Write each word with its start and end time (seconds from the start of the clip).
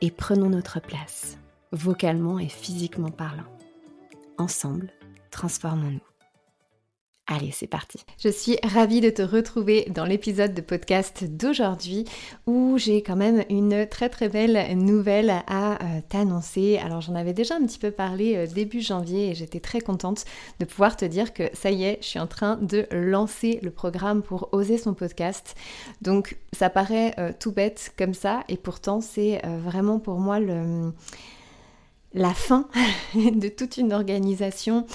et 0.00 0.10
prenons 0.10 0.50
notre 0.50 0.80
place, 0.80 1.38
vocalement 1.72 2.38
et 2.38 2.48
physiquement 2.48 3.10
parlant. 3.10 3.44
Ensemble, 4.38 4.92
transformons-nous. 5.30 6.00
Allez, 7.30 7.50
c'est 7.52 7.66
parti. 7.66 7.98
Je 8.18 8.30
suis 8.30 8.56
ravie 8.62 9.02
de 9.02 9.10
te 9.10 9.20
retrouver 9.20 9.86
dans 9.90 10.06
l'épisode 10.06 10.54
de 10.54 10.62
podcast 10.62 11.24
d'aujourd'hui 11.24 12.06
où 12.46 12.78
j'ai 12.78 13.02
quand 13.02 13.16
même 13.16 13.44
une 13.50 13.86
très 13.86 14.08
très 14.08 14.30
belle 14.30 14.78
nouvelle 14.78 15.42
à 15.46 15.74
euh, 15.74 16.00
t'annoncer. 16.08 16.78
Alors 16.78 17.02
j'en 17.02 17.14
avais 17.14 17.34
déjà 17.34 17.56
un 17.56 17.66
petit 17.66 17.78
peu 17.78 17.90
parlé 17.90 18.34
euh, 18.34 18.46
début 18.46 18.80
janvier 18.80 19.28
et 19.28 19.34
j'étais 19.34 19.60
très 19.60 19.82
contente 19.82 20.24
de 20.58 20.64
pouvoir 20.64 20.96
te 20.96 21.04
dire 21.04 21.34
que 21.34 21.50
ça 21.52 21.70
y 21.70 21.84
est, 21.84 21.98
je 22.00 22.06
suis 22.06 22.18
en 22.18 22.26
train 22.26 22.56
de 22.62 22.86
lancer 22.92 23.60
le 23.62 23.70
programme 23.70 24.22
pour 24.22 24.48
oser 24.52 24.78
son 24.78 24.94
podcast. 24.94 25.54
Donc 26.00 26.38
ça 26.54 26.70
paraît 26.70 27.14
euh, 27.18 27.32
tout 27.38 27.52
bête 27.52 27.92
comme 27.98 28.14
ça 28.14 28.42
et 28.48 28.56
pourtant 28.56 29.02
c'est 29.02 29.42
vraiment 29.44 29.98
pour 29.98 30.18
moi 30.18 30.38
la 32.14 32.32
fin 32.32 32.68
de 33.14 33.48
toute 33.48 33.76
une 33.76 33.92
organisation 33.92 34.86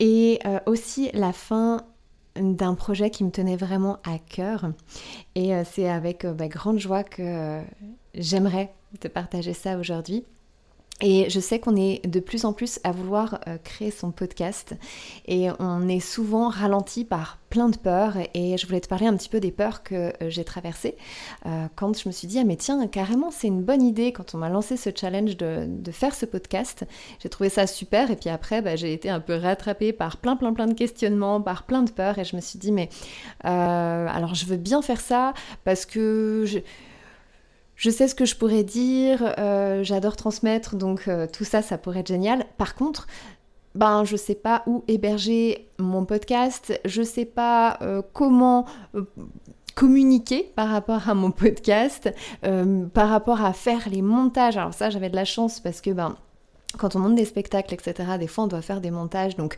et 0.00 0.38
euh, 0.46 0.58
aussi 0.66 1.10
la 1.12 1.32
fin 1.32 1.82
d'un 2.36 2.74
projet 2.74 3.10
qui 3.10 3.22
me 3.24 3.30
tenait 3.30 3.56
vraiment 3.56 3.98
à 4.04 4.18
cœur. 4.18 4.72
Et 5.34 5.54
euh, 5.54 5.62
c'est 5.64 5.88
avec 5.88 6.24
euh, 6.24 6.32
bah, 6.32 6.48
grande 6.48 6.78
joie 6.78 7.04
que 7.04 7.62
j'aimerais 8.14 8.72
te 9.00 9.08
partager 9.08 9.54
ça 9.54 9.78
aujourd'hui. 9.78 10.24
Et 11.00 11.28
je 11.28 11.40
sais 11.40 11.58
qu'on 11.58 11.74
est 11.74 12.06
de 12.06 12.20
plus 12.20 12.44
en 12.44 12.52
plus 12.52 12.78
à 12.84 12.92
vouloir 12.92 13.40
euh, 13.48 13.58
créer 13.62 13.90
son 13.90 14.12
podcast. 14.12 14.74
Et 15.26 15.48
on 15.58 15.88
est 15.88 16.00
souvent 16.00 16.48
ralenti 16.48 17.04
par 17.04 17.38
plein 17.50 17.68
de 17.68 17.76
peurs. 17.76 18.16
Et 18.32 18.56
je 18.56 18.66
voulais 18.66 18.80
te 18.80 18.86
parler 18.86 19.06
un 19.06 19.16
petit 19.16 19.28
peu 19.28 19.40
des 19.40 19.50
peurs 19.50 19.82
que 19.82 19.94
euh, 19.94 20.30
j'ai 20.30 20.44
traversées 20.44 20.96
euh, 21.46 21.66
quand 21.74 21.98
je 21.98 22.08
me 22.08 22.12
suis 22.12 22.28
dit 22.28 22.38
ah 22.38 22.44
mais 22.44 22.56
tiens 22.56 22.86
carrément 22.86 23.30
c'est 23.30 23.48
une 23.48 23.62
bonne 23.62 23.82
idée 23.82 24.12
quand 24.12 24.34
on 24.34 24.38
m'a 24.38 24.48
lancé 24.48 24.76
ce 24.76 24.90
challenge 24.94 25.36
de, 25.36 25.68
faire 25.90 26.14
ce 26.14 26.26
podcast. 26.26 26.84
J'ai 27.20 27.28
trouvé 27.28 27.48
ça 27.48 27.66
super. 27.66 28.12
Et 28.12 28.16
puis 28.16 28.30
après 28.30 28.62
bah, 28.62 28.76
j'ai 28.76 28.92
été 28.92 29.10
un 29.10 29.20
peu 29.20 29.34
rattrapée 29.34 29.92
par 29.92 30.18
plein 30.18 30.36
plein 30.36 30.52
plein 30.52 30.68
de 30.68 30.74
questionnements 30.74 31.40
par 31.40 31.64
plein 31.64 31.82
de 31.82 31.90
peurs. 31.90 32.20
Et 32.20 32.24
je 32.24 32.36
me 32.36 32.40
suis 32.40 32.58
dit 32.60 32.70
mais 32.70 32.88
alors 33.42 34.34
je 34.34 34.46
veux 34.46 34.56
bien 34.56 34.80
faire 34.80 35.00
ça 35.00 35.34
parce 35.64 35.86
que 35.86 36.44
je 37.76 37.90
sais 37.90 38.08
ce 38.08 38.14
que 38.14 38.24
je 38.24 38.36
pourrais 38.36 38.64
dire, 38.64 39.34
euh, 39.38 39.82
j'adore 39.82 40.16
transmettre, 40.16 40.76
donc 40.76 41.08
euh, 41.08 41.26
tout 41.26 41.44
ça, 41.44 41.62
ça 41.62 41.78
pourrait 41.78 42.00
être 42.00 42.08
génial. 42.08 42.44
Par 42.56 42.74
contre, 42.74 43.06
ben, 43.74 44.04
je 44.04 44.16
sais 44.16 44.36
pas 44.36 44.62
où 44.66 44.84
héberger 44.86 45.68
mon 45.78 46.04
podcast, 46.04 46.80
je 46.84 47.02
sais 47.02 47.24
pas 47.24 47.78
euh, 47.82 48.02
comment 48.12 48.66
communiquer 49.74 50.52
par 50.54 50.68
rapport 50.68 51.08
à 51.08 51.14
mon 51.14 51.32
podcast, 51.32 52.14
par 52.42 53.08
rapport 53.08 53.44
à 53.44 53.52
faire 53.52 53.88
les 53.90 54.02
montages. 54.02 54.56
Alors 54.56 54.72
ça, 54.72 54.88
j'avais 54.88 55.10
de 55.10 55.16
la 55.16 55.24
chance 55.24 55.58
parce 55.58 55.80
que 55.80 55.90
ben, 55.90 56.14
quand 56.78 56.94
on 56.94 57.00
monte 57.00 57.16
des 57.16 57.24
spectacles, 57.24 57.74
etc., 57.74 58.12
des 58.18 58.28
fois, 58.28 58.44
on 58.44 58.46
doit 58.46 58.62
faire 58.62 58.80
des 58.80 58.92
montages, 58.92 59.34
donc 59.34 59.56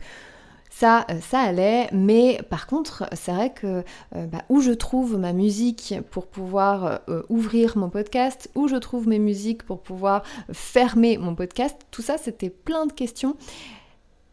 ça, 0.69 1.05
euh, 1.09 1.19
ça 1.21 1.39
allait, 1.39 1.87
mais 1.91 2.39
par 2.49 2.67
contre, 2.67 3.05
c'est 3.13 3.31
vrai 3.31 3.51
que 3.51 3.83
euh, 4.15 4.25
bah, 4.27 4.43
où 4.49 4.61
je 4.61 4.71
trouve 4.71 5.17
ma 5.17 5.33
musique 5.33 5.95
pour 6.11 6.27
pouvoir 6.27 7.01
euh, 7.09 7.23
ouvrir 7.29 7.77
mon 7.77 7.89
podcast, 7.89 8.49
où 8.55 8.67
je 8.67 8.75
trouve 8.75 9.07
mes 9.07 9.19
musiques 9.19 9.63
pour 9.63 9.81
pouvoir 9.81 10.23
fermer 10.51 11.17
mon 11.17 11.35
podcast, 11.35 11.77
tout 11.91 12.01
ça, 12.01 12.17
c'était 12.17 12.49
plein 12.49 12.85
de 12.85 12.93
questions. 12.93 13.35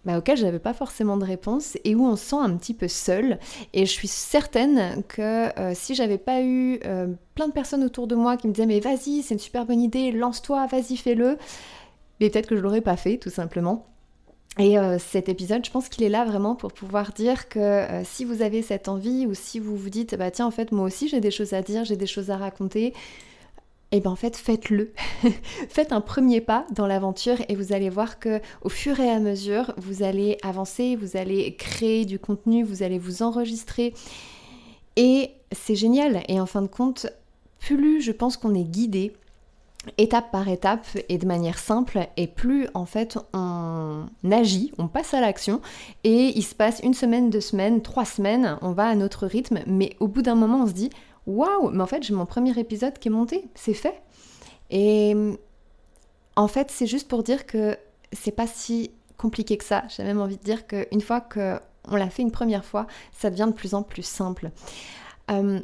Bah, 0.04 0.18
auxquelles 0.18 0.36
je 0.36 0.44
n'avais 0.44 0.58
pas 0.58 0.74
forcément 0.74 1.16
de 1.16 1.24
réponse 1.24 1.78
et 1.82 1.94
où 1.94 2.04
on 2.04 2.16
se 2.16 2.26
sent 2.26 2.36
un 2.36 2.54
petit 2.58 2.74
peu 2.74 2.88
seul. 2.88 3.38
Et 3.72 3.86
je 3.86 3.90
suis 3.90 4.06
certaine 4.06 5.02
que 5.08 5.48
si 5.72 5.94
j'avais 5.94 6.18
pas 6.18 6.42
eu 6.42 6.78
plein 7.34 7.48
de 7.48 7.52
personnes 7.54 7.82
autour 7.82 8.06
de 8.06 8.14
moi 8.14 8.36
qui 8.36 8.46
me 8.46 8.52
disaient 8.52 8.66
mais 8.66 8.80
vas-y, 8.80 9.22
c'est 9.22 9.32
une 9.32 9.40
super 9.40 9.64
bonne 9.64 9.80
idée, 9.80 10.12
lance-toi, 10.12 10.66
vas-y, 10.66 10.98
fais-le, 10.98 11.38
mais 12.20 12.28
peut-être 12.28 12.48
que 12.48 12.56
je 12.56 12.60
l'aurais 12.60 12.82
pas 12.82 12.98
fait 12.98 13.16
tout 13.16 13.30
simplement. 13.30 13.93
Et 14.58 14.78
euh, 14.78 14.98
cet 14.98 15.28
épisode, 15.28 15.64
je 15.64 15.70
pense 15.70 15.88
qu'il 15.88 16.04
est 16.04 16.08
là 16.08 16.24
vraiment 16.24 16.54
pour 16.54 16.72
pouvoir 16.72 17.12
dire 17.12 17.48
que 17.48 17.58
euh, 17.58 18.04
si 18.04 18.24
vous 18.24 18.40
avez 18.40 18.62
cette 18.62 18.88
envie 18.88 19.26
ou 19.26 19.34
si 19.34 19.58
vous 19.58 19.76
vous 19.76 19.90
dites, 19.90 20.14
bah 20.16 20.30
tiens, 20.30 20.46
en 20.46 20.52
fait, 20.52 20.70
moi 20.70 20.86
aussi 20.86 21.08
j'ai 21.08 21.20
des 21.20 21.32
choses 21.32 21.54
à 21.54 21.62
dire, 21.62 21.84
j'ai 21.84 21.96
des 21.96 22.06
choses 22.06 22.30
à 22.30 22.36
raconter, 22.36 22.94
et 23.94 23.98
eh 23.98 24.00
bien 24.00 24.10
en 24.10 24.16
fait, 24.16 24.36
faites-le. 24.36 24.92
Faites 25.68 25.92
un 25.92 26.00
premier 26.00 26.40
pas 26.40 26.66
dans 26.72 26.88
l'aventure 26.88 27.36
et 27.48 27.54
vous 27.54 27.72
allez 27.72 27.90
voir 27.90 28.18
que 28.18 28.40
au 28.62 28.68
fur 28.68 28.98
et 28.98 29.08
à 29.08 29.20
mesure, 29.20 29.72
vous 29.76 30.02
allez 30.02 30.36
avancer, 30.42 30.96
vous 30.96 31.16
allez 31.16 31.54
créer 31.54 32.04
du 32.04 32.18
contenu, 32.18 32.64
vous 32.64 32.82
allez 32.82 32.98
vous 32.98 33.22
enregistrer. 33.22 33.94
Et 34.96 35.30
c'est 35.52 35.76
génial. 35.76 36.24
Et 36.26 36.40
en 36.40 36.46
fin 36.46 36.62
de 36.62 36.66
compte, 36.66 37.06
plus 37.60 38.00
je 38.00 38.10
pense 38.10 38.36
qu'on 38.36 38.56
est 38.56 38.64
guidé, 38.64 39.12
étape 39.98 40.30
par 40.30 40.48
étape 40.48 40.86
et 41.08 41.18
de 41.18 41.26
manière 41.26 41.58
simple. 41.58 42.06
Et 42.16 42.26
plus 42.26 42.68
en 42.74 42.86
fait 42.86 43.18
on 43.32 44.06
agit, 44.30 44.72
on 44.78 44.88
passe 44.88 45.14
à 45.14 45.20
l'action 45.20 45.60
et 46.04 46.32
il 46.36 46.42
se 46.42 46.54
passe 46.54 46.80
une 46.82 46.94
semaine, 46.94 47.30
deux 47.30 47.40
semaines, 47.40 47.82
trois 47.82 48.04
semaines, 48.04 48.58
on 48.62 48.72
va 48.72 48.88
à 48.88 48.94
notre 48.94 49.26
rythme. 49.26 49.60
Mais 49.66 49.96
au 50.00 50.08
bout 50.08 50.22
d'un 50.22 50.34
moment 50.34 50.62
on 50.62 50.66
se 50.66 50.72
dit 50.72 50.90
waouh 51.26 51.70
mais 51.70 51.82
en 51.82 51.86
fait 51.86 52.02
j'ai 52.02 52.14
mon 52.14 52.26
premier 52.26 52.58
épisode 52.58 52.98
qui 52.98 53.08
est 53.08 53.12
monté, 53.12 53.44
c'est 53.54 53.74
fait. 53.74 54.02
Et 54.70 55.16
en 56.36 56.48
fait 56.48 56.70
c'est 56.70 56.86
juste 56.86 57.08
pour 57.08 57.22
dire 57.22 57.46
que 57.46 57.76
c'est 58.12 58.32
pas 58.32 58.46
si 58.46 58.90
compliqué 59.16 59.56
que 59.56 59.64
ça, 59.64 59.84
j'ai 59.88 60.02
même 60.02 60.20
envie 60.20 60.36
de 60.36 60.42
dire 60.42 60.66
qu'une 60.66 61.00
fois 61.00 61.20
qu'on 61.20 61.96
l'a 61.96 62.10
fait 62.10 62.22
une 62.22 62.32
première 62.32 62.64
fois 62.64 62.86
ça 63.12 63.30
devient 63.30 63.46
de 63.48 63.54
plus 63.54 63.74
en 63.74 63.82
plus 63.82 64.04
simple. 64.04 64.50
Euh, 65.30 65.60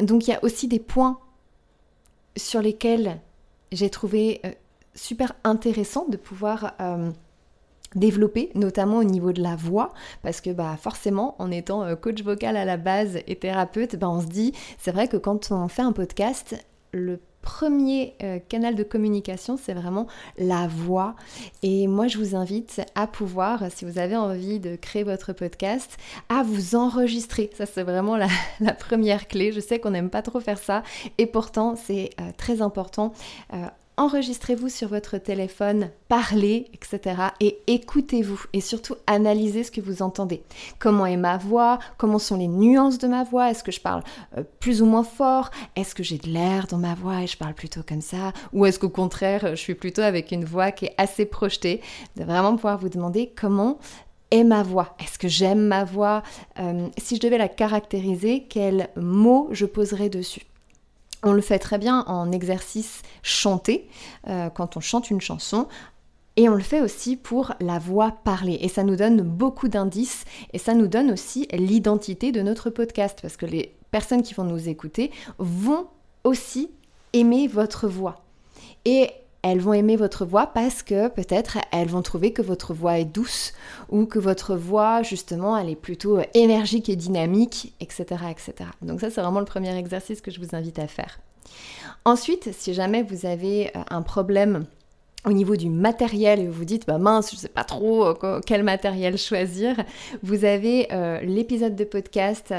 donc 0.00 0.26
il 0.26 0.30
y 0.30 0.34
a 0.34 0.42
aussi 0.42 0.68
des 0.68 0.78
points 0.78 1.18
sur 2.36 2.60
lesquels 2.60 3.20
j'ai 3.72 3.90
trouvé 3.90 4.40
euh, 4.44 4.50
super 4.94 5.32
intéressant 5.44 6.06
de 6.08 6.16
pouvoir 6.16 6.74
euh, 6.80 7.10
développer, 7.94 8.50
notamment 8.54 8.98
au 8.98 9.04
niveau 9.04 9.32
de 9.32 9.42
la 9.42 9.56
voix, 9.56 9.92
parce 10.22 10.40
que 10.40 10.50
bah 10.50 10.76
forcément, 10.80 11.34
en 11.38 11.50
étant 11.50 11.82
euh, 11.82 11.96
coach 11.96 12.22
vocal 12.22 12.56
à 12.56 12.64
la 12.64 12.76
base 12.76 13.18
et 13.26 13.36
thérapeute, 13.36 13.96
bah, 13.96 14.08
on 14.08 14.20
se 14.20 14.26
dit, 14.26 14.52
c'est 14.78 14.92
vrai 14.92 15.08
que 15.08 15.16
quand 15.16 15.50
on 15.50 15.68
fait 15.68 15.82
un 15.82 15.92
podcast, 15.92 16.56
le 16.92 17.20
premier 17.44 18.14
euh, 18.22 18.38
canal 18.48 18.74
de 18.74 18.82
communication, 18.82 19.58
c'est 19.58 19.74
vraiment 19.74 20.06
la 20.38 20.66
voix. 20.66 21.14
Et 21.62 21.86
moi, 21.86 22.08
je 22.08 22.16
vous 22.16 22.34
invite 22.34 22.80
à 22.94 23.06
pouvoir, 23.06 23.70
si 23.70 23.84
vous 23.84 23.98
avez 23.98 24.16
envie 24.16 24.60
de 24.60 24.76
créer 24.76 25.04
votre 25.04 25.34
podcast, 25.34 25.98
à 26.30 26.42
vous 26.42 26.74
enregistrer. 26.74 27.50
Ça, 27.54 27.66
c'est 27.66 27.82
vraiment 27.82 28.16
la, 28.16 28.28
première 28.78 29.28
clé. 29.28 29.52
Je 29.52 29.60
sais 29.60 29.78
qu'on 29.78 29.90
n'aime 29.90 30.08
pas 30.08 30.22
trop 30.22 30.40
faire 30.40 30.58
ça. 30.58 30.82
Et 31.18 31.26
pourtant, 31.26 31.76
c'est 31.76 32.10
euh, 32.18 32.30
très 32.38 32.62
important. 32.62 33.12
Euh, 33.52 33.66
enregistrez-vous 33.96 34.68
sur 34.68 34.88
votre 34.88 35.18
téléphone, 35.18 35.90
parlez, 36.08 36.66
etc. 36.74 37.22
Et 37.40 37.58
écoutez-vous 37.66 38.42
et 38.52 38.60
surtout 38.60 38.96
analysez 39.06 39.64
ce 39.64 39.70
que 39.70 39.80
vous 39.80 40.02
entendez. 40.02 40.42
Comment 40.78 41.06
est 41.06 41.16
ma 41.16 41.36
voix? 41.36 41.78
Comment 41.96 42.18
sont 42.18 42.36
les 42.36 42.48
nuances 42.48 42.98
de 42.98 43.08
ma 43.08 43.24
voix? 43.24 43.50
Est-ce 43.50 43.64
que 43.64 43.72
je 43.72 43.80
parle 43.80 44.02
euh, 44.36 44.42
plus 44.60 44.82
ou 44.82 44.86
moins 44.86 45.04
fort? 45.04 45.50
Est-ce 45.76 45.94
que 45.94 46.02
j'ai 46.02 46.18
de 46.18 46.28
l'air 46.28 46.66
dans 46.66 46.78
ma 46.78 46.94
voix 46.94 47.22
et 47.22 47.26
je 47.26 47.36
parle 47.36 47.54
plutôt 47.54 47.82
comme 47.86 48.00
ça? 48.00 48.32
Ou 48.52 48.66
est-ce 48.66 48.78
qu'au 48.78 48.88
contraire, 48.88 49.50
je 49.50 49.54
suis 49.56 49.74
plutôt 49.74 50.02
avec 50.02 50.32
une 50.32 50.44
voix 50.44 50.72
qui 50.72 50.86
est 50.86 50.94
assez 50.98 51.24
projetée? 51.24 51.80
De 52.16 52.24
vraiment 52.24 52.56
pouvoir 52.56 52.78
vous 52.78 52.88
demander 52.88 53.32
comment 53.36 53.78
est 54.30 54.44
ma 54.44 54.62
voix? 54.62 54.96
Est-ce 54.98 55.18
que 55.18 55.28
j'aime 55.28 55.66
ma 55.66 55.84
voix? 55.84 56.22
Euh, 56.58 56.88
Si 56.98 57.16
je 57.16 57.20
devais 57.20 57.38
la 57.38 57.48
caractériser, 57.48 58.46
quels 58.48 58.88
mots 58.96 59.48
je 59.52 59.66
poserais 59.66 60.08
dessus? 60.08 60.42
On 61.24 61.32
le 61.32 61.40
fait 61.40 61.58
très 61.58 61.78
bien 61.78 62.04
en 62.06 62.30
exercice 62.30 63.02
chanté, 63.22 63.88
euh, 64.28 64.50
quand 64.50 64.76
on 64.76 64.80
chante 64.80 65.10
une 65.10 65.20
chanson. 65.20 65.66
Et 66.36 66.48
on 66.48 66.54
le 66.54 66.62
fait 66.62 66.80
aussi 66.80 67.16
pour 67.16 67.54
la 67.60 67.78
voix 67.78 68.12
parlée. 68.24 68.58
Et 68.60 68.68
ça 68.68 68.82
nous 68.82 68.96
donne 68.96 69.22
beaucoup 69.22 69.68
d'indices 69.68 70.24
et 70.52 70.58
ça 70.58 70.74
nous 70.74 70.88
donne 70.88 71.12
aussi 71.12 71.46
l'identité 71.52 72.32
de 72.32 72.42
notre 72.42 72.70
podcast 72.70 73.20
parce 73.22 73.36
que 73.36 73.46
les 73.46 73.74
personnes 73.92 74.22
qui 74.22 74.34
vont 74.34 74.44
nous 74.44 74.68
écouter 74.68 75.12
vont 75.38 75.86
aussi 76.24 76.70
aimer 77.12 77.46
votre 77.46 77.86
voix. 77.86 78.24
Et 78.84 79.10
elles 79.44 79.60
vont 79.60 79.74
aimer 79.74 79.96
votre 79.96 80.24
voix 80.24 80.46
parce 80.46 80.82
que 80.82 81.08
peut-être 81.08 81.58
elles 81.70 81.88
vont 81.88 82.00
trouver 82.00 82.32
que 82.32 82.40
votre 82.40 82.72
voix 82.72 82.98
est 82.98 83.04
douce 83.04 83.52
ou 83.90 84.06
que 84.06 84.18
votre 84.18 84.56
voix 84.56 85.02
justement 85.02 85.56
elle 85.58 85.68
est 85.68 85.76
plutôt 85.76 86.18
énergique 86.32 86.88
et 86.88 86.96
dynamique, 86.96 87.74
etc. 87.78 88.06
etc. 88.30 88.70
Donc 88.80 89.02
ça 89.02 89.10
c'est 89.10 89.20
vraiment 89.20 89.40
le 89.40 89.44
premier 89.44 89.76
exercice 89.76 90.22
que 90.22 90.30
je 90.30 90.40
vous 90.40 90.56
invite 90.56 90.78
à 90.78 90.86
faire. 90.86 91.20
Ensuite, 92.06 92.52
si 92.52 92.72
jamais 92.72 93.02
vous 93.02 93.26
avez 93.26 93.68
euh, 93.68 93.80
un 93.90 94.00
problème 94.00 94.64
au 95.26 95.32
niveau 95.32 95.56
du 95.56 95.68
matériel 95.68 96.40
et 96.40 96.46
vous 96.46 96.52
vous 96.52 96.64
dites 96.64 96.86
bah 96.86 96.98
mince 96.98 97.30
je 97.30 97.36
sais 97.36 97.48
pas 97.48 97.64
trop 97.64 98.04
euh, 98.06 98.40
quel 98.44 98.62
matériel 98.62 99.16
choisir 99.16 99.74
vous 100.22 100.44
avez 100.44 100.88
euh, 100.92 101.20
l'épisode 101.20 101.76
de 101.76 101.84
podcast 101.84 102.52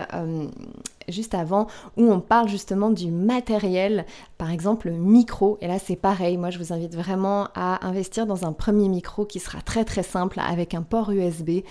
juste 1.09 1.33
avant 1.33 1.67
où 1.97 2.11
on 2.11 2.19
parle 2.19 2.49
justement 2.49 2.89
du 2.89 3.11
matériel 3.11 4.05
par 4.37 4.51
exemple 4.51 4.89
le 4.89 4.97
micro. 4.97 5.57
Et 5.61 5.67
là 5.67 5.79
c'est 5.79 5.95
pareil. 5.95 6.37
Moi 6.37 6.49
je 6.49 6.59
vous 6.59 6.73
invite 6.73 6.95
vraiment 6.95 7.47
à 7.55 7.85
investir 7.85 8.25
dans 8.25 8.45
un 8.45 8.53
premier 8.53 8.89
micro 8.89 9.25
qui 9.25 9.39
sera 9.39 9.61
très 9.61 9.85
très 9.85 10.03
simple 10.03 10.39
avec 10.39 10.73
un 10.73 10.81
port 10.81 11.11
USB 11.11 11.61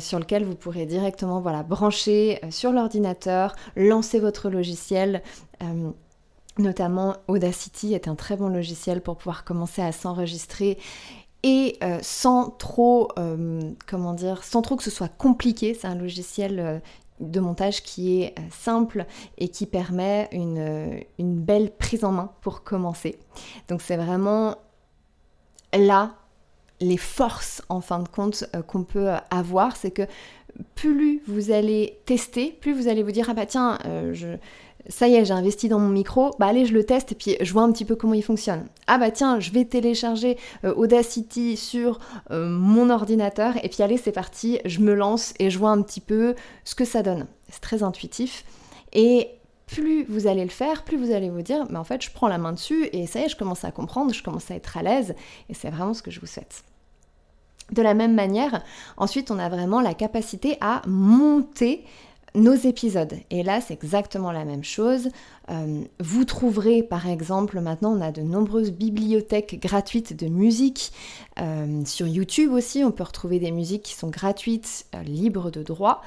sur 0.00 0.18
lequel 0.18 0.44
vous 0.44 0.56
pourrez 0.56 0.84
directement 0.84 1.40
voilà 1.40 1.62
brancher 1.62 2.40
sur 2.50 2.72
l'ordinateur 2.72 3.54
lancer 3.76 4.18
votre 4.18 4.50
logiciel. 4.50 5.22
Notamment 6.58 7.16
Audacity 7.28 7.92
est 7.92 8.08
un 8.08 8.14
très 8.14 8.36
bon 8.36 8.48
logiciel 8.48 9.02
pour 9.02 9.16
pouvoir 9.16 9.44
commencer 9.44 9.82
à 9.82 9.92
s'enregistrer. 9.92 10.78
Et 11.42 11.76
euh, 11.82 11.98
sans 12.00 12.50
trop, 12.50 13.08
euh, 13.18 13.60
comment 13.86 14.14
dire, 14.14 14.42
sans 14.42 14.62
trop 14.62 14.76
que 14.76 14.82
ce 14.82 14.90
soit 14.90 15.08
compliqué. 15.08 15.74
C'est 15.74 15.86
un 15.86 15.94
logiciel 15.94 16.58
euh, 16.58 16.78
de 17.20 17.40
montage 17.40 17.82
qui 17.82 18.22
est 18.22 18.34
simple 18.50 19.06
et 19.38 19.48
qui 19.48 19.66
permet 19.66 20.28
une, 20.32 21.00
une, 21.18 21.36
belle 21.36 21.70
prise 21.70 22.04
en 22.04 22.12
main 22.12 22.30
pour 22.42 22.62
commencer. 22.62 23.18
Donc 23.68 23.82
c'est 23.82 23.96
vraiment 23.96 24.56
là 25.72 26.14
les 26.80 26.98
forces 26.98 27.62
en 27.70 27.80
fin 27.80 28.00
de 28.00 28.08
compte 28.08 28.44
qu'on 28.66 28.84
peut 28.84 29.10
avoir, 29.30 29.76
c'est 29.76 29.90
que 29.90 30.06
plus 30.74 31.22
vous 31.26 31.50
allez 31.50 31.98
tester, 32.04 32.50
plus 32.60 32.74
vous 32.74 32.88
allez 32.88 33.02
vous 33.02 33.12
dire 33.12 33.28
ah 33.30 33.34
bah 33.34 33.46
tiens 33.46 33.78
je 34.12 34.36
ça 34.88 35.08
y 35.08 35.14
est, 35.14 35.24
j'ai 35.24 35.32
investi 35.32 35.68
dans 35.68 35.78
mon 35.78 35.88
micro, 35.88 36.30
bah 36.38 36.46
allez, 36.46 36.66
je 36.66 36.72
le 36.72 36.84
teste 36.84 37.12
et 37.12 37.14
puis 37.14 37.36
je 37.40 37.52
vois 37.52 37.62
un 37.62 37.72
petit 37.72 37.84
peu 37.84 37.96
comment 37.96 38.14
il 38.14 38.22
fonctionne. 38.22 38.66
Ah 38.86 38.98
bah 38.98 39.10
tiens, 39.10 39.40
je 39.40 39.50
vais 39.50 39.64
télécharger 39.64 40.36
euh, 40.64 40.74
Audacity 40.74 41.56
sur 41.56 41.98
euh, 42.30 42.48
mon 42.48 42.90
ordinateur 42.90 43.54
et 43.64 43.68
puis 43.68 43.82
allez, 43.82 43.96
c'est 43.96 44.12
parti, 44.12 44.60
je 44.64 44.80
me 44.80 44.94
lance 44.94 45.34
et 45.38 45.50
je 45.50 45.58
vois 45.58 45.70
un 45.70 45.82
petit 45.82 46.00
peu 46.00 46.34
ce 46.64 46.74
que 46.74 46.84
ça 46.84 47.02
donne. 47.02 47.26
C'est 47.48 47.60
très 47.60 47.82
intuitif. 47.82 48.44
Et 48.92 49.30
plus 49.66 50.04
vous 50.04 50.26
allez 50.26 50.44
le 50.44 50.50
faire, 50.50 50.84
plus 50.84 50.96
vous 50.96 51.10
allez 51.12 51.30
vous 51.30 51.42
dire, 51.42 51.66
mais 51.70 51.78
en 51.78 51.84
fait, 51.84 52.02
je 52.02 52.10
prends 52.10 52.28
la 52.28 52.38
main 52.38 52.52
dessus 52.52 52.88
et 52.92 53.06
ça 53.06 53.20
y 53.20 53.24
est, 53.24 53.28
je 53.28 53.36
commence 53.36 53.64
à 53.64 53.72
comprendre, 53.72 54.14
je 54.14 54.22
commence 54.22 54.50
à 54.50 54.54
être 54.54 54.76
à 54.76 54.82
l'aise 54.82 55.14
et 55.48 55.54
c'est 55.54 55.70
vraiment 55.70 55.94
ce 55.94 56.02
que 56.02 56.10
je 56.10 56.20
vous 56.20 56.26
souhaite. 56.26 56.64
De 57.72 57.82
la 57.82 57.94
même 57.94 58.14
manière, 58.14 58.62
ensuite, 58.96 59.32
on 59.32 59.40
a 59.40 59.48
vraiment 59.48 59.80
la 59.80 59.94
capacité 59.94 60.56
à 60.60 60.82
monter 60.86 61.84
nos 62.36 62.54
épisodes. 62.54 63.14
Et 63.30 63.42
là, 63.42 63.60
c'est 63.60 63.74
exactement 63.74 64.30
la 64.30 64.44
même 64.44 64.62
chose. 64.62 65.08
Euh, 65.50 65.82
vous 65.98 66.24
trouverez, 66.24 66.82
par 66.82 67.08
exemple, 67.08 67.60
maintenant, 67.60 67.96
on 67.96 68.00
a 68.00 68.12
de 68.12 68.22
nombreuses 68.22 68.70
bibliothèques 68.70 69.60
gratuites 69.60 70.14
de 70.14 70.28
musique. 70.28 70.92
Euh, 71.40 71.84
sur 71.84 72.06
YouTube 72.06 72.52
aussi, 72.52 72.84
on 72.84 72.92
peut 72.92 73.04
retrouver 73.04 73.38
des 73.38 73.50
musiques 73.50 73.82
qui 73.82 73.94
sont 73.94 74.08
gratuites, 74.08 74.86
euh, 74.94 75.02
libres 75.02 75.50
de 75.50 75.62
droit, 75.62 76.02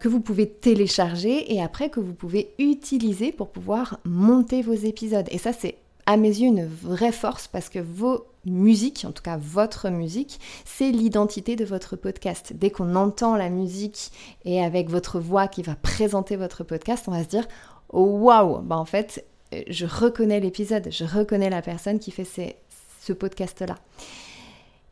que 0.00 0.08
vous 0.08 0.18
pouvez 0.18 0.48
télécharger 0.48 1.54
et 1.54 1.62
après 1.62 1.90
que 1.90 2.00
vous 2.00 2.12
pouvez 2.12 2.50
utiliser 2.58 3.30
pour 3.30 3.50
pouvoir 3.50 4.00
monter 4.04 4.60
vos 4.60 4.72
épisodes. 4.72 5.28
Et 5.30 5.38
ça, 5.38 5.52
c'est 5.52 5.76
à 6.06 6.16
mes 6.16 6.40
yeux 6.40 6.48
une 6.48 6.66
vraie 6.66 7.12
force 7.12 7.46
parce 7.46 7.68
que 7.68 7.78
vos 7.78 8.24
musiques, 8.46 9.04
en 9.06 9.12
tout 9.12 9.22
cas 9.22 9.36
votre 9.36 9.90
musique, 9.90 10.40
c'est 10.64 10.90
l'identité 10.90 11.56
de 11.56 11.64
votre 11.64 11.96
podcast. 11.96 12.52
Dès 12.54 12.70
qu'on 12.70 12.94
entend 12.96 13.36
la 13.36 13.50
musique 13.50 14.10
et 14.44 14.64
avec 14.64 14.88
votre 14.88 15.20
voix 15.20 15.48
qui 15.48 15.62
va 15.62 15.74
présenter 15.74 16.36
votre 16.36 16.64
podcast, 16.64 17.04
on 17.08 17.12
va 17.12 17.22
se 17.22 17.28
dire 17.28 17.46
waouh, 17.92 18.60
bah 18.62 18.76
en 18.76 18.84
fait, 18.84 19.24
je 19.68 19.86
reconnais 19.86 20.40
l'épisode, 20.40 20.88
je 20.90 21.04
reconnais 21.04 21.50
la 21.50 21.62
personne 21.62 21.98
qui 21.98 22.10
fait 22.10 22.26
ce 23.00 23.12
podcast-là. 23.12 23.76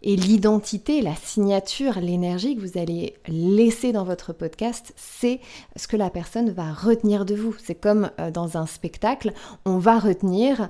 Et 0.07 0.17
l'identité, 0.17 1.01
la 1.01 1.15
signature, 1.17 1.99
l'énergie 1.99 2.55
que 2.55 2.61
vous 2.61 2.79
allez 2.79 3.15
laisser 3.27 3.91
dans 3.91 4.05
votre 4.05 4.35
podcast, 4.35 4.93
c'est 4.97 5.41
ce 5.77 5.89
que 5.89 5.97
la 5.97 6.11
personne 6.11 6.51
va 6.51 6.75
retenir 6.75 7.25
de 7.25 7.35
vous. 7.35 7.57
C'est 7.65 7.75
comme 7.75 8.11
euh, 8.21 8.31
dans 8.31 8.59
un 8.59 8.67
spectacle, 8.67 9.33
on 9.65 9.79
va 9.79 9.99
retenir 9.99 10.69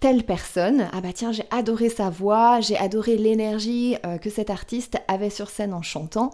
telle 0.00 0.24
personne, 0.24 0.88
ah 0.92 1.00
bah 1.02 1.12
tiens, 1.14 1.30
j'ai 1.30 1.44
adoré 1.50 1.90
sa 1.90 2.08
voix, 2.08 2.60
j'ai 2.60 2.76
adoré 2.76 3.18
l'énergie 3.18 3.96
euh, 4.06 4.16
que 4.16 4.30
cet 4.30 4.48
artiste 4.48 4.98
avait 5.08 5.30
sur 5.30 5.50
scène 5.50 5.74
en 5.74 5.82
chantant. 5.82 6.30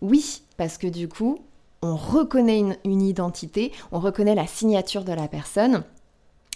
Oui, 0.00 0.42
parce 0.56 0.78
que 0.78 0.88
du 0.88 1.08
coup, 1.08 1.38
on 1.80 1.96
reconnaît 1.96 2.62
une, 2.84 3.02
identité, 3.02 3.72
on 3.92 4.00
reconnaît 4.00 4.34
la 4.34 4.48
signature 4.48 5.04
de 5.04 5.12
la 5.12 5.28
personne. 5.28 5.84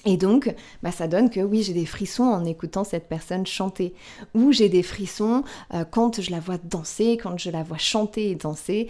Et 0.04 0.16
donc, 0.16 0.52
bah, 0.82 0.90
ça 0.90 1.06
donne 1.06 1.30
que 1.30 1.38
oui, 1.38 1.62
j'ai 1.62 1.74
des 1.74 1.86
frissons 1.86 2.24
en 2.24 2.44
écoutant 2.44 2.82
cette 2.82 3.08
personne 3.08 3.46
chanter. 3.46 3.94
Ou 4.34 4.50
j'ai 4.50 4.68
des 4.68 4.82
frissons 4.82 5.44
euh, 5.74 5.84
quand 5.88 6.20
je 6.20 6.32
la 6.32 6.40
vois 6.40 6.58
danser, 6.58 7.18
quand 7.22 7.38
je 7.38 7.50
la 7.50 7.62
vois 7.62 7.78
chanter 7.78 8.30
et 8.30 8.34
danser. 8.34 8.88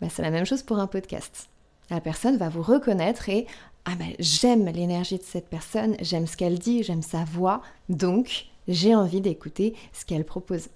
Bah, 0.00 0.06
c'est 0.10 0.22
la 0.22 0.30
même 0.30 0.46
chose 0.46 0.62
pour 0.62 0.78
un 0.78 0.86
podcast. 0.86 1.48
La 1.90 2.00
personne 2.00 2.38
va 2.38 2.48
vous 2.48 2.62
reconnaître 2.62 3.28
et 3.28 3.46
ah 3.84 3.94
ben 3.96 4.14
j'aime 4.18 4.66
l'énergie 4.66 5.18
de 5.18 5.22
cette 5.22 5.48
personne, 5.48 5.96
j'aime 6.00 6.26
ce 6.26 6.36
qu'elle 6.36 6.58
dit, 6.58 6.82
j'aime 6.82 7.02
sa 7.02 7.24
voix, 7.24 7.60
donc 7.88 8.46
j'ai 8.66 8.94
envie 8.94 9.20
d'écouter 9.20 9.74
ce 9.92 10.04
qu'elle 10.04 10.24
propose. 10.24 10.68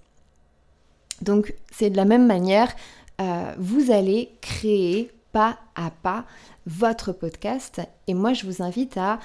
Donc 1.23 1.55
c'est 1.73 1.91
de 1.91 1.97
la 1.97 2.05
même 2.05 2.27
manière, 2.27 2.75
euh, 3.21 3.55
vous 3.59 3.91
allez 3.91 4.31
créer 4.41 5.11
pas 5.33 5.59
à 5.75 5.91
pas 5.91 6.25
votre 6.67 7.13
podcast 7.13 7.81
et 8.07 8.15
moi 8.15 8.33
je 8.33 8.47
vous 8.47 8.63
invite 8.63 8.97
à 8.97 9.19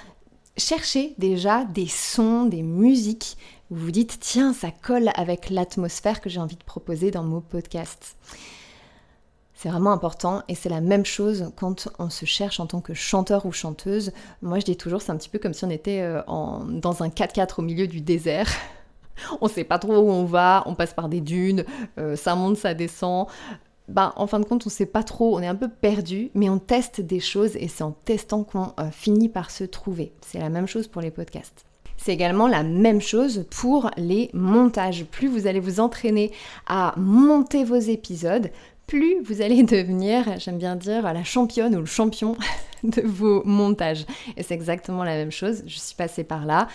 chercher 0.56 1.14
déjà 1.18 1.64
des 1.64 1.86
sons, 1.86 2.46
des 2.46 2.62
musiques 2.62 3.36
où 3.70 3.76
vous 3.76 3.90
dites 3.90 4.18
tiens 4.20 4.52
ça 4.52 4.70
colle 4.70 5.10
avec 5.14 5.50
l'atmosphère 5.50 6.20
que 6.20 6.30
j'ai 6.30 6.40
envie 6.40 6.56
de 6.56 6.64
proposer 6.64 7.10
dans 7.10 7.22
mon 7.22 7.40
podcast. 7.40 8.16
C'est 9.64 9.70
vraiment 9.70 9.92
important 9.92 10.42
et 10.46 10.54
c'est 10.54 10.68
la 10.68 10.82
même 10.82 11.06
chose 11.06 11.50
quand 11.56 11.88
on 11.98 12.10
se 12.10 12.26
cherche 12.26 12.60
en 12.60 12.66
tant 12.66 12.82
que 12.82 12.92
chanteur 12.92 13.46
ou 13.46 13.52
chanteuse. 13.52 14.12
Moi 14.42 14.58
je 14.58 14.66
dis 14.66 14.76
toujours 14.76 15.00
c'est 15.00 15.10
un 15.10 15.16
petit 15.16 15.30
peu 15.30 15.38
comme 15.38 15.54
si 15.54 15.64
on 15.64 15.70
était 15.70 16.02
euh, 16.02 16.20
dans 16.26 17.02
un 17.02 17.08
4x4 17.08 17.54
au 17.56 17.62
milieu 17.62 17.86
du 17.86 18.02
désert. 18.02 18.46
on 19.40 19.48
sait 19.48 19.64
pas 19.64 19.78
trop 19.78 19.96
où 19.96 20.10
on 20.10 20.26
va, 20.26 20.64
on 20.66 20.74
passe 20.74 20.92
par 20.92 21.08
des 21.08 21.22
dunes, 21.22 21.64
euh, 21.96 22.14
ça 22.14 22.34
monte, 22.34 22.58
ça 22.58 22.74
descend. 22.74 23.26
Ben, 23.88 24.12
en 24.16 24.26
fin 24.26 24.38
de 24.38 24.44
compte, 24.44 24.66
on 24.66 24.68
sait 24.68 24.84
pas 24.84 25.02
trop, 25.02 25.34
on 25.34 25.40
est 25.40 25.46
un 25.46 25.54
peu 25.54 25.70
perdu, 25.70 26.30
mais 26.34 26.50
on 26.50 26.58
teste 26.58 27.00
des 27.00 27.20
choses 27.20 27.56
et 27.56 27.68
c'est 27.68 27.84
en 27.84 27.92
testant 27.92 28.44
qu'on 28.44 28.74
euh, 28.78 28.90
finit 28.90 29.30
par 29.30 29.50
se 29.50 29.64
trouver. 29.64 30.12
C'est 30.20 30.40
la 30.40 30.50
même 30.50 30.66
chose 30.66 30.88
pour 30.88 31.00
les 31.00 31.10
podcasts. 31.10 31.64
C'est 31.96 32.12
également 32.12 32.48
la 32.48 32.62
même 32.62 33.00
chose 33.00 33.46
pour 33.50 33.90
les 33.96 34.30
montages. 34.34 35.06
Plus 35.06 35.28
vous 35.28 35.46
allez 35.46 35.60
vous 35.60 35.80
entraîner 35.80 36.32
à 36.66 36.92
monter 36.98 37.64
vos 37.64 37.76
épisodes, 37.76 38.50
plus 38.94 39.20
vous 39.22 39.42
allez 39.42 39.62
devenir, 39.64 40.38
j'aime 40.38 40.58
bien 40.58 40.76
dire, 40.76 41.02
la 41.02 41.24
championne 41.24 41.74
ou 41.74 41.80
le 41.80 41.86
champion 41.86 42.36
de 42.84 43.02
vos 43.02 43.42
montages. 43.44 44.06
Et 44.36 44.44
c'est 44.44 44.54
exactement 44.54 45.02
la 45.02 45.16
même 45.16 45.32
chose, 45.32 45.64
je 45.66 45.78
suis 45.78 45.96
passée 45.96 46.22
par 46.22 46.46
là 46.46 46.68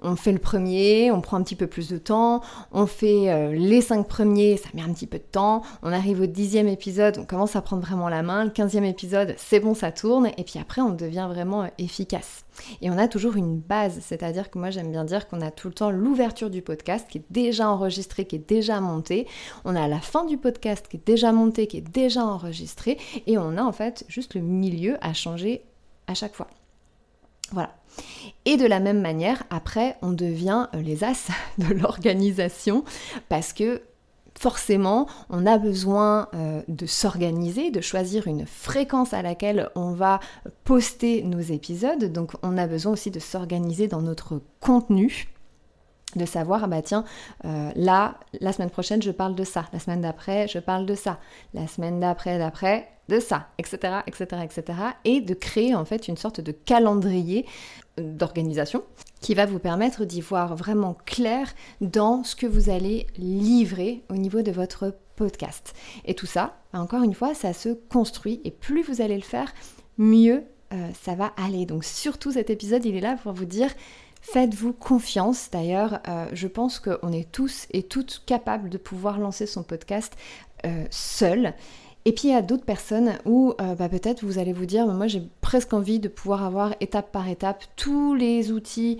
on 0.00 0.16
fait 0.16 0.32
le 0.32 0.38
premier, 0.38 1.10
on 1.10 1.20
prend 1.20 1.36
un 1.38 1.42
petit 1.42 1.56
peu 1.56 1.66
plus 1.66 1.88
de 1.88 1.98
temps, 1.98 2.42
on 2.72 2.86
fait 2.86 3.30
euh, 3.30 3.52
les 3.52 3.80
cinq 3.80 4.06
premiers, 4.06 4.56
ça 4.56 4.68
met 4.74 4.82
un 4.82 4.92
petit 4.92 5.06
peu 5.06 5.18
de 5.18 5.24
temps, 5.24 5.62
on 5.82 5.92
arrive 5.92 6.20
au 6.20 6.26
dixième 6.26 6.68
épisode, 6.68 7.18
on 7.18 7.24
commence 7.24 7.56
à 7.56 7.62
prendre 7.62 7.82
vraiment 7.82 8.08
la 8.08 8.22
main, 8.22 8.44
le 8.44 8.50
quinzième 8.50 8.84
épisode, 8.84 9.34
c'est 9.38 9.60
bon, 9.60 9.74
ça 9.74 9.92
tourne, 9.92 10.30
et 10.36 10.44
puis 10.44 10.58
après 10.60 10.82
on 10.82 10.90
devient 10.90 11.26
vraiment 11.30 11.62
euh, 11.62 11.68
efficace. 11.78 12.44
Et 12.80 12.90
on 12.90 12.98
a 12.98 13.08
toujours 13.08 13.36
une 13.36 13.58
base, 13.58 13.98
c'est-à-dire 14.00 14.50
que 14.50 14.58
moi 14.58 14.70
j'aime 14.70 14.90
bien 14.90 15.04
dire 15.04 15.28
qu'on 15.28 15.40
a 15.40 15.50
tout 15.50 15.68
le 15.68 15.74
temps 15.74 15.90
l'ouverture 15.90 16.50
du 16.50 16.62
podcast 16.62 17.06
qui 17.08 17.18
est 17.18 17.26
déjà 17.30 17.68
enregistré, 17.68 18.26
qui 18.26 18.36
est 18.36 18.48
déjà 18.48 18.80
monté, 18.80 19.26
on 19.64 19.76
a 19.76 19.88
la 19.88 20.00
fin 20.00 20.24
du 20.24 20.36
podcast 20.36 20.86
qui 20.88 20.98
est 20.98 21.06
déjà 21.06 21.32
monté, 21.32 21.66
qui 21.66 21.78
est 21.78 21.80
déjà 21.80 22.24
enregistré, 22.24 22.98
et 23.26 23.38
on 23.38 23.56
a 23.56 23.62
en 23.62 23.72
fait 23.72 24.04
juste 24.08 24.34
le 24.34 24.42
milieu 24.42 24.98
à 25.00 25.14
changer 25.14 25.62
à 26.06 26.14
chaque 26.14 26.34
fois. 26.34 26.48
Voilà. 27.52 27.74
Et 28.44 28.56
de 28.56 28.66
la 28.66 28.80
même 28.80 29.00
manière, 29.00 29.42
après, 29.50 29.96
on 30.02 30.12
devient 30.12 30.68
euh, 30.74 30.82
les 30.82 31.04
as 31.04 31.28
de 31.58 31.72
l'organisation 31.72 32.84
parce 33.28 33.52
que 33.52 33.82
forcément, 34.38 35.06
on 35.30 35.46
a 35.46 35.58
besoin 35.58 36.28
euh, 36.34 36.62
de 36.68 36.86
s'organiser, 36.86 37.70
de 37.70 37.80
choisir 37.80 38.26
une 38.26 38.46
fréquence 38.46 39.14
à 39.14 39.22
laquelle 39.22 39.70
on 39.74 39.92
va 39.92 40.20
poster 40.64 41.22
nos 41.22 41.40
épisodes. 41.40 42.12
Donc, 42.12 42.32
on 42.42 42.58
a 42.58 42.66
besoin 42.66 42.92
aussi 42.92 43.10
de 43.10 43.18
s'organiser 43.18 43.88
dans 43.88 44.02
notre 44.02 44.42
contenu. 44.60 45.28
De 46.16 46.26
savoir, 46.26 46.64
ah 46.64 46.66
bah 46.66 46.82
tiens, 46.82 47.04
euh, 47.44 47.70
là, 47.76 48.16
la 48.40 48.52
semaine 48.52 48.70
prochaine, 48.70 49.02
je 49.02 49.10
parle 49.10 49.34
de 49.34 49.44
ça, 49.44 49.66
la 49.72 49.78
semaine 49.78 50.00
d'après, 50.00 50.48
je 50.48 50.58
parle 50.58 50.86
de 50.86 50.94
ça, 50.94 51.18
la 51.54 51.66
semaine 51.66 52.00
d'après, 52.00 52.38
d'après, 52.38 52.88
de 53.08 53.20
ça, 53.20 53.48
etc., 53.58 53.98
etc., 54.06 54.42
etc., 54.42 54.78
et 55.04 55.20
de 55.20 55.34
créer 55.34 55.74
en 55.74 55.84
fait 55.84 56.08
une 56.08 56.16
sorte 56.16 56.40
de 56.40 56.52
calendrier 56.52 57.46
d'organisation 57.98 58.82
qui 59.20 59.34
va 59.34 59.46
vous 59.46 59.58
permettre 59.58 60.04
d'y 60.04 60.20
voir 60.20 60.56
vraiment 60.56 60.96
clair 61.06 61.54
dans 61.80 62.24
ce 62.24 62.36
que 62.36 62.46
vous 62.46 62.68
allez 62.68 63.06
livrer 63.16 64.02
au 64.10 64.14
niveau 64.14 64.42
de 64.42 64.50
votre 64.50 64.94
podcast. 65.14 65.74
Et 66.04 66.14
tout 66.14 66.26
ça, 66.26 66.56
encore 66.72 67.02
une 67.02 67.14
fois, 67.14 67.34
ça 67.34 67.52
se 67.52 67.70
construit 67.70 68.40
et 68.44 68.50
plus 68.50 68.82
vous 68.82 69.00
allez 69.00 69.16
le 69.16 69.22
faire, 69.22 69.52
mieux 69.98 70.44
euh, 70.72 70.88
ça 71.00 71.14
va 71.14 71.32
aller. 71.36 71.64
Donc 71.64 71.84
surtout 71.84 72.32
cet 72.32 72.50
épisode, 72.50 72.84
il 72.84 72.96
est 72.96 73.00
là 73.00 73.16
pour 73.22 73.32
vous 73.32 73.44
dire 73.44 73.70
Faites-vous 74.32 74.72
confiance. 74.72 75.50
D'ailleurs, 75.52 76.00
euh, 76.08 76.26
je 76.32 76.48
pense 76.48 76.80
qu'on 76.80 77.12
est 77.12 77.30
tous 77.30 77.68
et 77.70 77.84
toutes 77.84 78.24
capables 78.26 78.70
de 78.70 78.76
pouvoir 78.76 79.20
lancer 79.20 79.46
son 79.46 79.62
podcast 79.62 80.16
euh, 80.64 80.84
seul. 80.90 81.54
Et 82.04 82.12
puis 82.12 82.28
il 82.28 82.30
y 82.32 82.34
a 82.34 82.42
d'autres 82.42 82.64
personnes 82.64 83.18
où 83.24 83.54
euh, 83.60 83.76
bah, 83.76 83.88
peut-être 83.88 84.24
vous 84.24 84.38
allez 84.38 84.52
vous 84.52 84.66
dire, 84.66 84.88
moi 84.88 85.06
j'ai 85.06 85.22
presque 85.42 85.72
envie 85.72 86.00
de 86.00 86.08
pouvoir 86.08 86.42
avoir 86.42 86.74
étape 86.80 87.12
par 87.12 87.28
étape 87.28 87.64
tous 87.76 88.14
les 88.14 88.50
outils, 88.50 88.98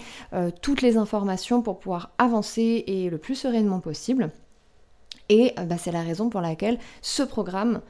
toutes 0.62 0.80
les 0.80 0.97
informations 0.97 1.61
pour 1.61 1.80
pouvoir 1.80 2.12
avancer 2.18 2.85
et 2.87 3.11
le 3.11 3.18
plus 3.18 3.35
sereinement 3.35 3.80
possible. 3.80 4.30
Et 5.28 5.54
bah, 5.56 5.76
c'est 5.76 5.92
la 5.92 6.02
raison 6.02 6.30
pour 6.30 6.40
laquelle 6.40 6.78
ce 7.02 7.25
programme 7.25 7.80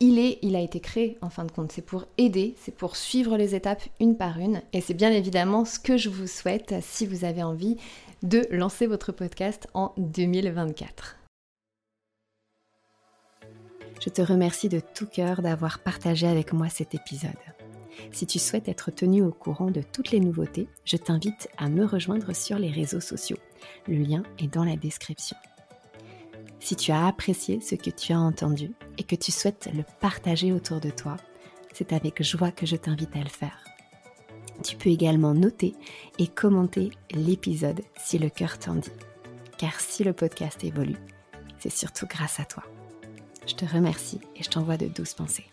il 0.00 0.18
est, 0.18 0.38
il 0.42 0.56
a 0.56 0.60
été 0.60 0.80
créé 0.80 1.18
en 1.20 1.28
fin 1.28 1.44
de 1.44 1.52
compte. 1.52 1.72
C'est 1.72 1.84
pour 1.84 2.06
aider, 2.18 2.54
c'est 2.60 2.74
pour 2.74 2.96
suivre 2.96 3.36
les 3.36 3.54
étapes 3.54 3.82
une 4.00 4.16
par 4.16 4.38
une. 4.38 4.62
Et 4.72 4.80
c'est 4.80 4.94
bien 4.94 5.12
évidemment 5.12 5.64
ce 5.64 5.78
que 5.78 5.96
je 5.96 6.08
vous 6.08 6.26
souhaite 6.26 6.74
si 6.80 7.06
vous 7.06 7.24
avez 7.24 7.42
envie 7.42 7.76
de 8.22 8.46
lancer 8.50 8.86
votre 8.86 9.12
podcast 9.12 9.68
en 9.74 9.92
2024. 9.98 11.16
Je 14.00 14.08
te 14.08 14.22
remercie 14.22 14.70
de 14.70 14.80
tout 14.80 15.06
cœur 15.06 15.42
d'avoir 15.42 15.80
partagé 15.80 16.26
avec 16.26 16.54
moi 16.54 16.70
cet 16.70 16.94
épisode. 16.94 17.30
Si 18.12 18.26
tu 18.26 18.38
souhaites 18.38 18.68
être 18.68 18.90
tenu 18.90 19.22
au 19.22 19.30
courant 19.30 19.70
de 19.70 19.82
toutes 19.82 20.10
les 20.10 20.20
nouveautés, 20.20 20.68
je 20.86 20.96
t'invite 20.96 21.48
à 21.58 21.68
me 21.68 21.84
rejoindre 21.84 22.34
sur 22.34 22.58
les 22.58 22.70
réseaux 22.70 23.00
sociaux. 23.00 23.36
Le 23.86 23.96
lien 23.96 24.22
est 24.38 24.52
dans 24.52 24.64
la 24.64 24.76
description. 24.76 25.36
Si 26.60 26.76
tu 26.76 26.92
as 26.92 27.06
apprécié 27.06 27.60
ce 27.60 27.74
que 27.74 27.90
tu 27.90 28.12
as 28.12 28.20
entendu 28.20 28.72
et 28.98 29.02
que 29.02 29.16
tu 29.16 29.32
souhaites 29.32 29.68
le 29.74 29.82
partager 30.00 30.52
autour 30.52 30.78
de 30.78 30.90
toi, 30.90 31.16
c'est 31.72 31.92
avec 31.92 32.22
joie 32.22 32.50
que 32.50 32.66
je 32.66 32.76
t'invite 32.76 33.16
à 33.16 33.20
le 33.20 33.28
faire. 33.28 33.64
Tu 34.62 34.76
peux 34.76 34.90
également 34.90 35.32
noter 35.32 35.74
et 36.18 36.26
commenter 36.26 36.90
l'épisode 37.12 37.80
si 37.96 38.18
le 38.18 38.28
cœur 38.28 38.58
t'en 38.58 38.74
dit. 38.74 38.90
Car 39.56 39.80
si 39.80 40.04
le 40.04 40.12
podcast 40.12 40.62
évolue, 40.62 40.98
c'est 41.58 41.72
surtout 41.72 42.06
grâce 42.06 42.40
à 42.40 42.44
toi. 42.44 42.64
Je 43.46 43.54
te 43.54 43.64
remercie 43.64 44.20
et 44.36 44.42
je 44.42 44.50
t'envoie 44.50 44.76
de 44.76 44.86
douces 44.86 45.14
pensées. 45.14 45.50